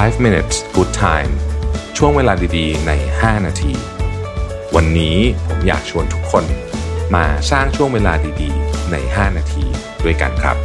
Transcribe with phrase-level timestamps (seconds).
[0.00, 1.32] 5 minutes good time
[1.96, 3.74] ช่วงเวลาดีๆ ใน 5 นาที
[4.76, 5.16] วันนี้
[5.46, 6.44] ผมอยากชวนทุกคน
[7.14, 8.12] มาสร้างช่วงเวลา
[8.42, 9.64] ดีๆ ใน 5 นาที
[10.04, 10.56] ด้วยกันครับ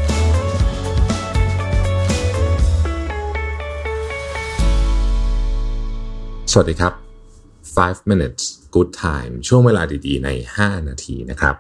[6.51, 6.93] สวัสดีครับ
[7.55, 8.43] 5 minutes
[8.75, 11.55] good time ช่วงเวลาดีๆ ใน 5 นาทีนะครับ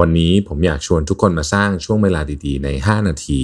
[0.00, 3.42] วันนี้ผมอยากชวนทุกคนมาสร้างช่วงเวลาดีๆ ใน 5 นาที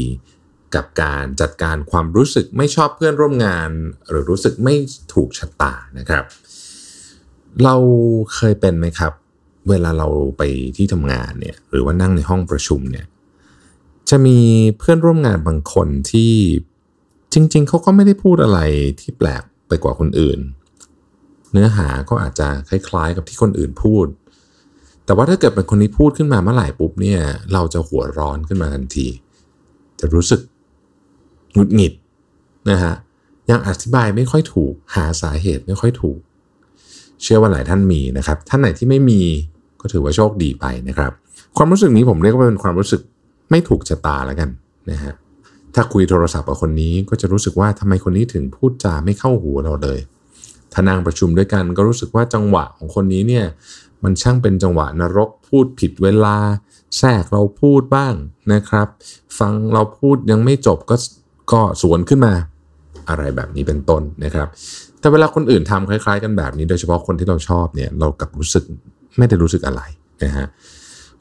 [0.75, 3.71] กับการจัดการความรู้สึกไม่ชอบเพื่อนร่วมงาน
[4.09, 4.75] หรือรู้สึกไม่
[5.15, 6.25] ถูกชะตานะครับ
[7.65, 7.77] เรา
[8.35, 9.13] เคยเป็นไหมครับ
[9.69, 10.43] เวลาเราไป
[10.77, 13.07] ที่ทำงานเนี่ยหรือว่านั่งในห้องประชุมเนี่ย
[14.11, 14.39] จะมี
[14.79, 16.33] เพื่อนร่วมงานบางคนที่
[17.33, 18.61] จริง ๆ เขาก็ไม่ได้พูดอะไร
[19.01, 20.39] ที่แปลกไปกว่าคนอื่น
[21.53, 24.07] เนื้อหาก็อาจจะคล้ายๆ กับที่คนอื่นพูด
[25.05, 27.21] แต่ว่าถ้าเกิดเป็นคนนี้พูดขึ้นมาเมื่อไหร่ปุ๊บเนี่ย
[27.53, 29.09] เราจะหัวร้อนขึ้นมาทันที
[30.01, 30.41] จะรู้สึก
[31.59, 31.93] งุดหงิด
[32.71, 32.95] นะฮะ
[33.51, 36.19] ยังอธิบายไม่ค่อยถูกหาสาเหตุไม่ค่อยถูก
[37.23, 39.21] เชื่อว่าหลายท่านมีนะครับ ท่านไหนที่ไม่มี
[39.81, 41.13] ก็ถือว่าโชคดีไปนะครับ
[41.57, 43.01] ความรู้สึกนี้ผมเรียกว่าเป็นความรู้สึก
[43.51, 44.49] ไม่ถูกชะตาแล้วกัน
[44.91, 45.13] นะฮะ
[45.75, 49.99] ถ้าคุยโทรศัพท์กับคนนี้ก็จะรู้สึกว่าทำไมคนนี้ถึงพูดจาไม่เข้าหูเราเลย
[50.73, 53.47] ถ้านั่งประชุมด้วยกันก็รู้สึกว่าจังหวะของคนนี้เนี่ย
[54.03, 56.37] มันช่างเป็นจังหวะนรกพูดผิดเวลา
[56.99, 58.15] แทรกเราพูดบ้าง
[58.53, 58.87] นะครับ
[59.39, 60.97] ฟังเราพูดยังไม่จบก็
[61.53, 62.35] ก็สวนขึ้นมา
[63.09, 64.49] อะไรแบบนี้เป็นต้นนะครับ
[65.01, 68.65] แต่เวลาคนอื่นทำคล้ายๆ กันแบบนี้ โดยเฉพาะคนที่เราชอบเนี่ยเรากลับรู้สึก
[69.19, 69.83] ไม่ได้รู้สึกอะไร
[70.25, 70.47] นะฮะ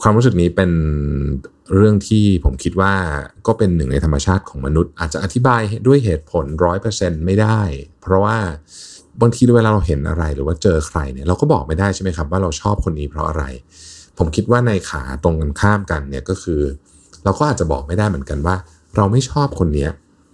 [0.01, 0.71] ความรู้สึกนี้เป็น
[1.75, 2.93] เรื่องที่ผมคิดว่า
[3.47, 7.61] ก็เป็นหนึ่งในธรรมชาติของมนุษย์ อาจจะอธิบายด้วยเหตุผลร้อยเปอร์เซ็นต์ไม่ได้
[8.01, 8.37] เพราะว่า
[9.21, 13.43] บางทีเวลาเราเห็นอะไรหรือว่าเจอใครเนี่ยเราก็บอกไม่ได้ใช่ไหมครับว่าเราชอบคนนี้เพราะอะไร
[14.17, 16.61] ผมคิดว่าในขาตรงกันข้ามกันเนี่ยก็คือ
[17.23, 18.55] เราก็อาจจะบอกไม่ได้เหมือนกันว่า
[18.95, 19.91] เราไม่ชอบคนนี้เ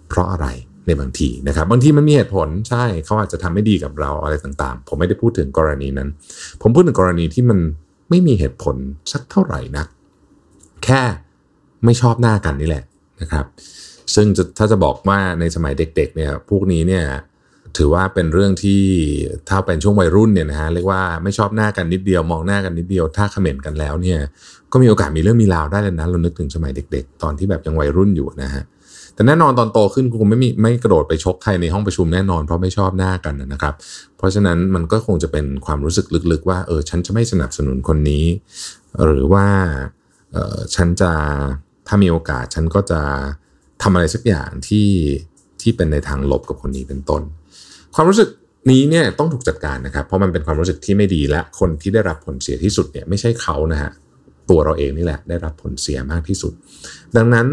[0.08, 0.46] เพราะอะไร
[0.86, 6.08] ในบางทีนะครับบางทีมันมีเหตุผลใช่เขาอาจจะทำไม่ดีกับเราอะไรต่างๆ ผมไม่ได้พูดถึงกรณีนั้น
[6.62, 7.58] ผมพูดถึงกรณีที่มัน
[8.10, 8.76] ไม่มีเหตุผล
[9.12, 9.88] สักเท่าไหร่นัก
[10.84, 11.00] แค่
[11.84, 12.84] ไม่ชอบหน้ากันนี่แหละ
[13.20, 13.46] นะครับ
[14.14, 14.26] ซึ่ง
[14.58, 17.04] ถ้าจะบอกว่าในสมัยเด็กๆเนี่ยพวกนี้เนี่ย
[17.76, 18.82] ถือว่าเป็นเรื่องที่
[19.48, 24.18] ถ้าเป็นช่วงวัยรุ่นเนี่ยนะฮะเรียกว่าไม่ชอบหน้ากันนิดเดียว มองหน้ากันนิดเดียว ถ้าเขม่นกันแล้วเนี่ย
[24.72, 28.62] ก็มีโอกาสมีเรื่องมีราวได้เลยนะเรานึกถึงสมัยเด็ก ๆ ตอนที่แบบยังวัยรุ่นอยู่นะฮะ
[29.14, 33.74] แต่แน่นอนตอนโตขึ้นคงไม่มีไม่กระโดดไปชกใครในห้องประชุมแน่นอนเพราะไม่ชอบหน้ากันนะครับ
[34.16, 38.24] เพราะฉะนั้นมันก็คงจะเป็นความรู้สึกลึกๆ ว่าเออฉันจะไม่สนับสนุนคนนี้
[39.04, 39.46] หรือว่า
[40.32, 41.12] เออฉันจะ
[41.88, 43.00] ถ้ามีโอกาสฉันก็จะ
[43.82, 44.88] ทำอะไรสักอย่างที่
[45.60, 47.22] ที่เป็นในทางลบกับคนนี้เป็นต้น
[47.94, 48.28] ความรู้สึก
[48.70, 53.90] นี้เนี่ยต้องถูกจัดการนะครับ เพราะมันเป็นความรู้สึกที่ไม่ดีและคนที่ได้รับผลเสียที่สุดเนี่ยไม่ใช่เขานะฮะ
[54.50, 56.52] ตัวเราเองนี่แหละ ได้รับผลเสียมากที่สุด
[57.16, 57.46] ดังนั้น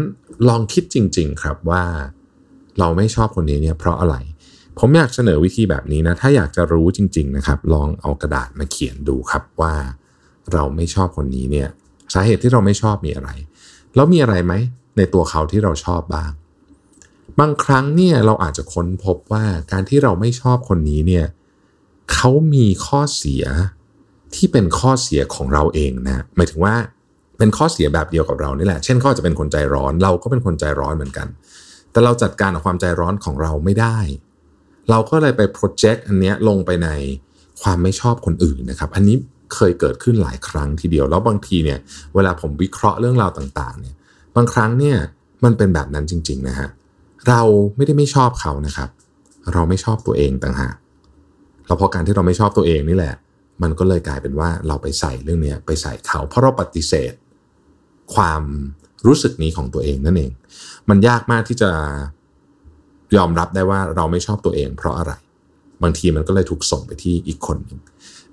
[0.48, 1.84] ลองคิดจริง ๆ ครับว่า
[2.78, 4.16] เราไม่ชอบคนนี้เนี่ยเพราะอะไร
[4.78, 9.74] ผมอยากเสนอวิธีแบบนี้นะ ถ้าอยากจะรู้จริง ๆ นะครับ ลองเอากระดาษมาเขียนดูครับว่า
[10.52, 11.68] เราไม่ชอบคนนี้เนี่ย
[12.14, 13.30] สาเหตุที่เราไม่ชอบมีอะไร
[13.94, 14.52] แล้วมีอะไรไหม
[14.96, 16.30] ในตัวเขาที่เราชอบบ้าง
[17.40, 21.26] บางครั้งเนี่ยเราอาจจะค้นพบว่าการที่เราไม่ชอบคนนี้เนี่ย
[22.12, 23.44] เขามีข้อเสีย
[24.34, 26.74] ที่เป็นข้อเสียของเราเองนะหมายถึงว่า
[27.38, 31.26] เป็นข้อเสียแบบเดียวกับเรานี่แหละ เช่นเขาจะเป็นคนใจร้อน เราก็เป็นคนใจร้อนเหมือนกัน
[31.92, 33.98] แต่เราจัดการกับความใจร้อนของเราไม่ได้
[34.90, 36.88] เราก็เลยไปโปรเจกต์อันนี้ลงไปใน
[37.62, 39.16] ความไม่ชอบคนอื่นนะครับ อันนี้
[39.54, 41.78] เคยเกิดขึ้นหลายครั้งทีเดียว แล้วบางทีเนี่ย
[42.14, 43.94] เวลาผมวิเคราะห์เรื่องราวต่างๆ เนี่ย
[44.36, 44.96] บางครั้งเนี่ย
[45.44, 46.68] มันเป็นแบบนั้นจริง ๆ นะฮะ
[47.28, 47.42] เรา
[47.76, 48.88] ไม่ได้ไม่ชอบเขานะครับ
[49.52, 50.74] เราไม่ชอบตัวเองต่างหาก
[51.66, 53.14] เราเพราะการที่เราไม่ชอบตัวเองนี่แหละ
[53.62, 57.12] มันก็เลยกลายเป็นว่าเราไปใส่เรื่องนี้ไปใส่เขา เพราะเราปฏิเสธ
[58.14, 58.42] ความ
[59.06, 60.32] รู้สึกนี้ของตัวเองนั่นเอง
[60.88, 61.70] มันยากมากที่จะ
[63.16, 65.12] ยอมรับได้ว่าเราไม่ชอบตัวเอง เพราะอะไร
[65.82, 67.78] บางทีมันก็เลยถูกส่งไปที่อีกคนหนึ่ง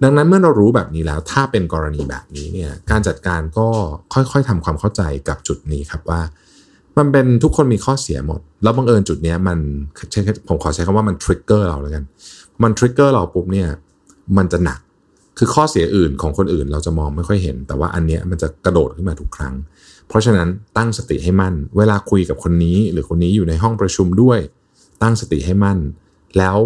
[0.04, 3.68] ดังนั้นเมื่อเรารู้แบบนี้แล้ว ถ้าเป็นกรณีแบบนี้เนี่ยการจัดการก็
[4.14, 6.22] ค่อยๆทำความเข้าใจกับจุดนี้ครับว่า
[6.98, 9.60] มันเป็นทุกคนมีข้อเสียหมด แล้วบังเอิญจุดนี้มัน
[10.12, 12.04] ใช้ผมขอใช้คำว่ามันทริกเกอร์เราแล้วกัน
[12.64, 13.68] มันทริกเกอร์เราปุ๊บเนี่ย
[14.38, 14.80] มันจะหนัก
[15.42, 19.54] คือข้อเสียอื่นของคนอื่นเราจะมองไม่ค่อยเห็น แต่ว่าอันเนี้ยมันจะกระโดดขึ้นมาทุกครั้ง
[20.08, 20.48] เพราะฉะนั้น
[20.78, 24.40] ตั้งสติให้มั่น เวลาคุยกับคนนี้ หรือคนนี้อยู่ในห้องประชุมด้วย
[25.02, 25.80] ตั้งสติให้มั่น
[26.38, 26.58] แล้ว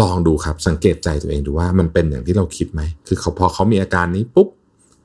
[0.00, 4.48] ลองดูครับสังเกตใจตัวเองดูว่ามันเป็นอย่างที่เราคิดไหมคือเขาพอเขามีอาการนี้ปุ๊บ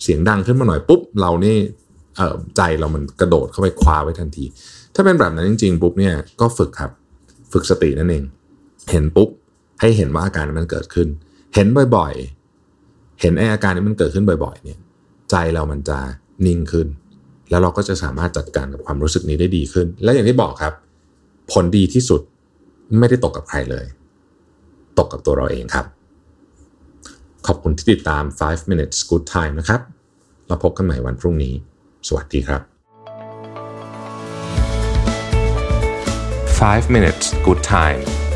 [0.03, 1.55] เสียงดังขึ้นมาหน่อยปุ๊บเรานี่
[2.57, 4.45] ใจเรามันกระโดดเข้าไปคว้าไว้ทันที
[4.95, 6.91] ถ้าเป็นแบบนั้นจริงๆปุ๊บเนี่ยก็ฝึกครับ
[7.51, 8.23] ฝึกสตินั่นเอง
[8.91, 9.29] เห็นปุ๊บ
[9.79, 11.07] ให้เห็นว่าอาการมันเกิดขึ้น
[11.55, 12.36] เห็นบ่อยๆ
[13.21, 14.79] เห็นไออาการนี้มันเกิดขึ้นบ่อยๆ เนี่ย
[15.29, 15.97] ใจเรามันจะ
[16.45, 16.87] นิ่งขึ้น
[17.49, 20.73] แล้วเราก็จะสามารถจัดการกับความรู้สึกนี้ได้ดีขึ้น และอย่างที่บอกครับ
[21.51, 22.21] ผลดีที่สุด
[22.99, 23.85] ไม่ได้ตกกับใครเลย
[24.97, 25.85] ตกกับตัวเราเองครับ
[27.47, 29.81] ขอบคุณที่ติดตาม 5 minutes good time นะครับ
[30.47, 31.53] เราพบกันใหม่วันพรุ่งนี้
[32.07, 32.61] สวัสดีครับ
[36.59, 38.26] 5 minutes good time